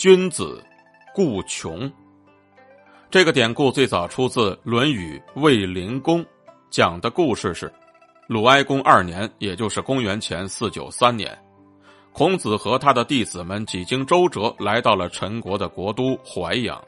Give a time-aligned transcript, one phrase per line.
[0.00, 0.64] 君子
[1.14, 1.92] 固穷。
[3.10, 6.24] 这个典故最早出自《论语·卫灵公》，
[6.70, 7.70] 讲的故事是：
[8.26, 11.38] 鲁哀公二年，也就是公元前四九三年，
[12.14, 16.82] 孔子和他的弟子们几经周折，来到了陈国的国都淮阳。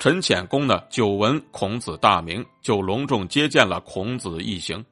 [0.00, 4.84] 陈潜公呢，久闻孔子大名，就隆重接见了孔子一行。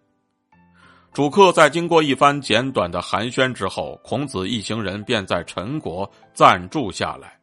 [1.17, 7.41] 主客在经过一番简短的寒暄之后，孔子一行人便在陈国暂住下来。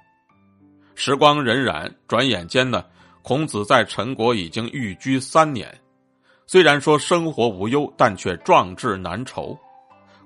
[0.93, 2.85] 时光荏苒，转眼间呢，
[3.23, 5.75] 孔子在陈国已经寓居三年。
[6.45, 9.57] 虽然说生活无忧，但却壮志难酬。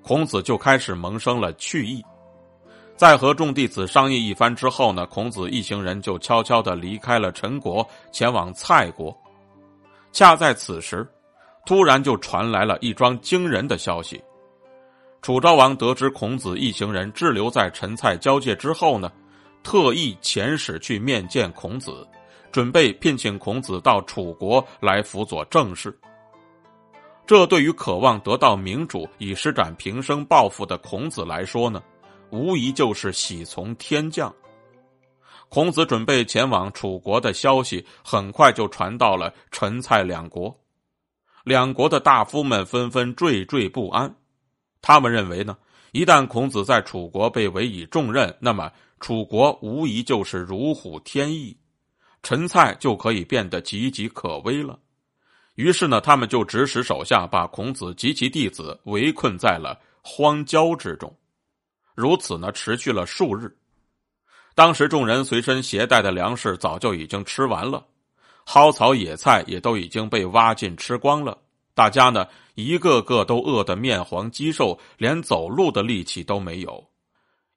[0.01, 2.03] 孔子就开始萌生了去意。
[2.97, 9.17] 在和众弟子商议一番之后呢，孔子一行人就悄悄的离开了陈国，前往蔡国。
[10.11, 11.07] 恰在此时，
[11.67, 14.19] 突然就传来了一桩惊人的消息。
[15.21, 19.11] 楚昭王得知孔子一行人滞留在陈蔡交界之后呢。
[19.63, 22.07] 特意遣使去面见孔子，
[22.53, 25.93] 准备聘请孔子到楚国来辅佐政事。
[27.25, 31.83] 这对于渴望得到明主以施展平生抱负的孔子来说呢，
[32.29, 34.33] 无疑就是喜从天降。
[35.49, 40.55] 孔子准备前往楚国的消息很快就传到了陈蔡两国，
[41.47, 44.13] 两国的大夫们纷纷惴惴不安。
[44.81, 45.57] 他们认为呢，
[45.93, 48.71] 一旦孔子在楚国被委以重任，那么。
[48.99, 51.55] 楚国无疑就是如虎添翼，
[52.23, 54.79] 陈蔡就可以变得岌岌可危了。
[55.53, 61.15] 于是呢，他们就指使手下把孔子及其弟子围困在了荒郊之中。
[61.93, 63.55] 如此呢，持续了数日。
[64.55, 67.85] 当时众人随身携带的粮食早就已经吃完了，
[68.47, 71.37] 蒿草野菜也都已经被挖尽吃光了。
[71.73, 76.81] 大家呢，一个个都饿得面黄肌瘦，连走路的力气都没有。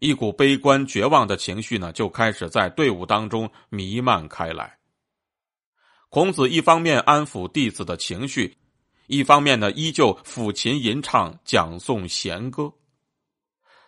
[0.00, 4.78] 一股悲观绝望的情绪呢，就开始在队伍当中弥漫开来。
[6.08, 8.56] 孔子一方面安抚弟子的情绪，
[9.06, 12.72] 一方面呢依旧抚琴吟唱，讲诵弦歌。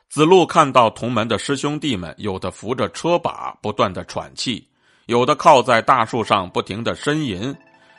[0.09, 4.69] 子路看到同门的师兄弟们，有的扶着车把不断的喘气，
[5.13, 7.55] 有的靠在大树上不停的呻吟，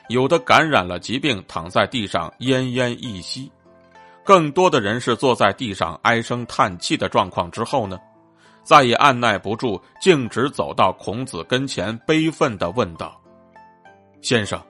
[0.08, 3.48] 有的感染了疾病躺在地上奄奄一息。
[4.24, 8.00] 更多的人是坐在地上唉声叹气的状况之后呢，
[8.64, 13.16] 再也按耐不住，径直走到孔子跟前，悲愤的问道
[14.20, 14.60] ：“先生，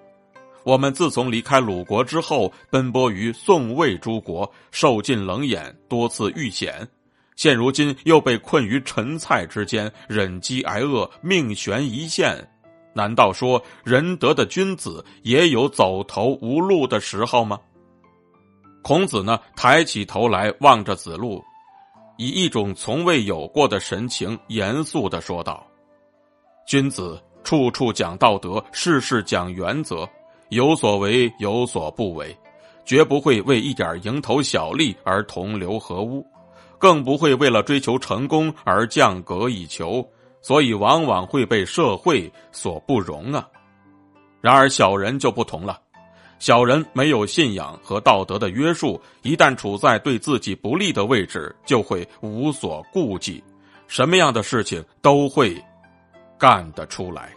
[0.64, 6.86] 我们自从离开鲁国之后，奔波于宋魏诸国，受尽冷眼，多次遇险，
[7.36, 12.36] 现如今又被困于陈蔡之间，忍饥挨饿，命悬一线。
[12.92, 17.58] 难道说仁德的君子也有走投无路的时候吗？”
[18.82, 21.42] 孔子呢，抬起头来望着子路，
[22.18, 25.66] 以一种从未有过的神情，严肃的说道
[26.68, 30.08] ：“君子处处讲道德，事事讲原则，
[30.50, 32.36] 有所为，有所不为，
[32.84, 36.24] 绝不会为一点蝇头小利而同流合污，
[36.78, 40.06] 更不会为了追求成功而降格以求，
[40.40, 43.48] 所以往往会被社会所不容啊。
[44.40, 45.80] 然而小人就不同了。”
[46.40, 53.42] 小人没有信仰和道德的约束，一旦处在对自己不利的位置，就会无所顾忌，
[53.86, 55.56] 什么样的事情都会
[56.36, 57.32] 干得出来。